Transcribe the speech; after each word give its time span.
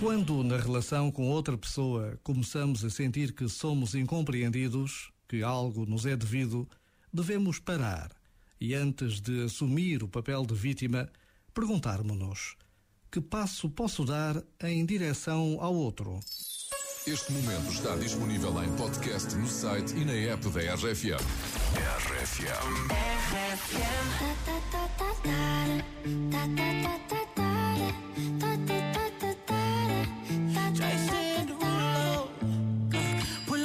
Quando, 0.00 0.42
na 0.42 0.56
relação 0.56 1.10
com 1.12 1.28
outra 1.28 1.58
pessoa, 1.58 2.18
começamos 2.22 2.82
a 2.82 2.88
sentir 2.88 3.34
que 3.34 3.46
somos 3.50 3.94
incompreendidos, 3.94 5.10
que 5.28 5.42
algo 5.42 5.84
nos 5.84 6.06
é 6.06 6.16
devido, 6.16 6.66
devemos 7.12 7.58
parar 7.58 8.10
e, 8.58 8.72
antes 8.72 9.20
de 9.20 9.44
assumir 9.44 10.02
o 10.02 10.08
papel 10.08 10.46
de 10.46 10.54
vítima, 10.54 11.06
perguntarmos-nos: 11.52 12.56
que 13.12 13.20
passo 13.20 13.68
posso 13.68 14.02
dar 14.06 14.42
em 14.64 14.86
direção 14.86 15.58
ao 15.60 15.74
outro? 15.74 16.18
Este 17.06 17.30
momento 17.32 17.70
está 17.70 17.94
disponível 17.96 18.54
em 18.64 18.74
podcast 18.76 19.34
no 19.36 19.46
site 19.48 19.94
e 19.96 20.04
na 20.06 20.14
app 20.14 20.42
da 20.48 20.60
RFM. 20.60 21.24
RFM. 21.98 22.90
RFM. 26.16 27.29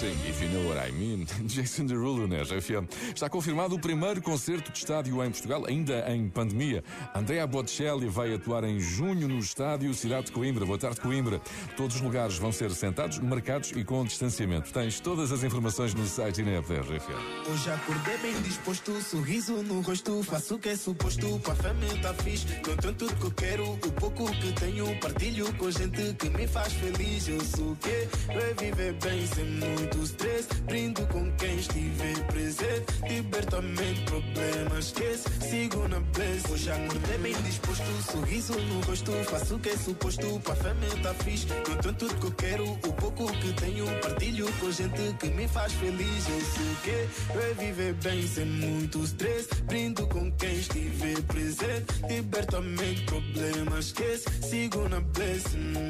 Sim, 0.00 0.16
If 0.26 0.40
You 0.40 0.48
Know 0.48 0.66
What 0.70 0.88
I 0.88 0.92
Mean, 0.92 1.26
Jason 1.46 1.84
Derulo 1.86 2.26
né, 2.26 2.40
RFM. 2.40 2.88
Está 3.14 3.28
confirmado 3.28 3.74
o 3.74 3.78
primeiro 3.78 4.22
concerto 4.22 4.72
de 4.72 4.78
estádio 4.78 5.22
em 5.22 5.30
Portugal, 5.30 5.66
ainda 5.66 6.06
em 6.10 6.26
pandemia. 6.26 6.82
Andrea 7.14 7.46
Bocelli 7.46 8.06
vai 8.08 8.32
atuar 8.32 8.64
em 8.64 8.80
junho 8.80 9.28
no 9.28 9.38
estádio 9.38 9.92
Cidade 9.92 10.26
de 10.26 10.32
Coimbra. 10.32 10.64
Boa 10.64 10.78
tarde, 10.78 11.02
Coimbra. 11.02 11.38
Todos 11.76 11.96
os 11.96 12.02
lugares 12.02 12.38
vão 12.38 12.50
ser 12.50 12.70
sentados, 12.70 13.18
marcados 13.18 13.72
e 13.72 13.84
com 13.84 14.02
distanciamento. 14.02 14.72
Tens 14.72 15.00
todas 15.00 15.32
as 15.32 15.42
informações 15.44 15.92
no 15.92 16.06
site 16.06 16.40
e 16.40 16.44
na 16.44 16.52
app 16.52 16.66
da 16.66 16.80
RFM. 16.80 17.48
Hoje 17.52 17.70
acordei 17.70 18.16
bem 18.18 18.40
disposto, 18.40 18.98
sorriso 19.02 19.62
no 19.62 19.82
rosto, 19.82 20.22
faço 20.22 20.54
o 20.54 20.58
que 20.58 20.70
é 20.70 20.76
suposto, 20.76 21.38
para 21.40 21.52
a 21.52 21.56
família 21.56 22.00
tá 22.00 22.14
fixe, 22.14 22.46
Com 22.60 22.74
tanto 22.76 23.14
que 23.16 23.24
eu 23.26 23.30
quero, 23.32 23.72
o 23.72 23.92
pouco 23.92 24.32
que 24.32 24.50
tenho, 24.54 24.98
partilho 24.98 25.52
com 25.58 25.70
gente 25.70 26.14
que 26.14 26.30
me 26.30 26.46
faz 26.48 26.72
feliz. 26.72 27.28
Eu 27.28 27.44
sou 27.44 27.72
o 27.72 27.76
quê? 27.76 28.08
Vai 28.28 28.54
viver 28.54 28.94
bem 28.94 29.26
sem 29.26 29.44
muito 29.44 29.89
do 29.90 30.08
três 30.14 30.46
Brindo 30.66 31.06
com 31.08 31.30
quem 31.32 31.56
estiver 31.56 32.18
presente. 32.28 32.86
Libertamente, 33.08 34.02
problemas 34.04 34.84
esquece. 34.86 35.24
Sigo 35.40 35.88
na 35.88 36.00
bless. 36.00 36.50
Hoje 36.52 36.70
acordei 36.70 37.18
bem 37.18 37.34
disposto. 37.42 37.82
Sorriso 38.10 38.52
no 38.58 38.80
rosto. 38.82 39.12
Faço 39.30 39.56
o 39.56 39.58
que 39.58 39.68
é 39.70 39.76
suposto. 39.76 40.40
Pra 40.44 40.54
família 40.54 40.96
tá 41.02 41.12
fixe. 41.24 41.46
Conto 41.66 41.92
tudo 41.94 42.14
que 42.14 42.26
eu 42.26 42.32
quero. 42.32 42.70
O 42.72 42.92
pouco 42.92 43.26
que 43.32 43.52
tenho. 43.54 43.86
Partilho 44.00 44.52
com 44.60 44.70
gente 44.70 45.16
que 45.18 45.28
me 45.30 45.48
faz 45.48 45.72
feliz. 45.72 46.28
Eu 46.28 46.40
sei 46.40 46.76
que 46.84 47.34
eu 47.34 47.40
é 47.42 47.54
viver 47.54 47.94
bem 47.94 48.26
sem 48.26 48.44
muito 48.46 49.02
stress. 49.04 49.48
Brindo 49.64 50.06
com 50.06 50.30
quem 50.32 50.54
estiver 50.54 51.20
presente. 51.22 51.92
Libertamente, 52.08 53.04
problemas 53.06 53.84
esquece. 53.86 54.24
Sigo 54.48 54.88
na 54.88 55.00
bless. 55.00 55.44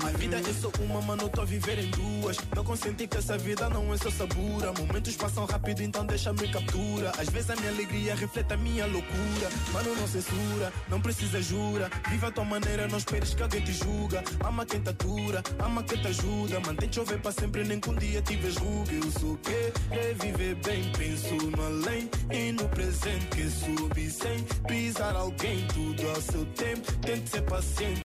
A 0.06 0.18
vida 0.18 0.36
é 0.38 0.52
só 0.54 0.70
uma, 0.82 1.02
mano. 1.02 1.28
Tô 1.28 1.42
a 1.42 1.44
viver 1.44 1.78
em 1.78 1.90
duas. 1.90 2.38
Não 2.56 2.64
consenti 2.64 3.06
que 3.06 3.18
essa 3.18 3.36
vida 3.36 3.68
não 3.68 3.89
é 3.92 3.96
seu 3.96 4.10
sabor. 4.12 4.60
Momentos 4.78 5.16
passam 5.16 5.44
rápido, 5.46 5.82
então 5.82 6.06
deixa-me 6.06 6.46
captura. 6.52 7.10
Às 7.18 7.28
vezes 7.30 7.50
a 7.50 7.56
minha 7.56 7.70
alegria 7.72 8.14
reflete 8.14 8.52
a 8.52 8.56
minha 8.56 8.86
loucura. 8.86 9.48
Mano, 9.72 9.96
não 9.96 10.06
censura, 10.06 10.72
não 10.88 11.00
precisa 11.00 11.42
jura. 11.42 11.90
Viva 12.08 12.28
a 12.28 12.30
tua 12.30 12.44
maneira, 12.44 12.86
não 12.86 12.98
esperes 12.98 13.34
que 13.34 13.42
alguém 13.42 13.62
te 13.62 13.72
julga. 13.72 14.22
Ama 14.46 14.64
quem 14.64 14.78
te 14.80 14.90
atura, 14.90 15.42
ama 15.58 15.82
quem 15.82 16.00
te 16.00 16.06
ajuda. 16.06 16.60
Mantém 16.60 16.92
chover 16.92 17.18
para 17.18 17.32
sempre, 17.32 17.64
nem 17.64 17.80
que 17.80 17.90
um 17.90 17.96
dia 17.96 18.22
tives 18.22 18.56
ruga. 18.58 18.92
Eu 18.92 19.10
sou 19.10 19.36
que 19.38 19.50
é 19.50 20.14
viver 20.22 20.54
bem, 20.64 20.92
penso 20.96 21.34
no 21.34 21.64
além 21.66 22.08
e 22.32 22.52
no 22.52 22.68
presente. 22.68 23.26
Que 23.26 23.48
subi 23.48 24.08
sem 24.08 24.44
pisar 24.68 25.16
alguém, 25.16 25.66
tudo 25.74 26.08
ao 26.10 26.20
seu 26.22 26.44
tempo. 26.46 26.92
Tente 27.02 27.28
ser 27.28 27.42
paciente. 27.42 27.98